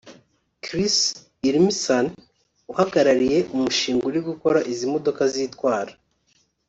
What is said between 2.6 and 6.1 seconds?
uhagarariye umushinga uri gukora izi modoka zitwara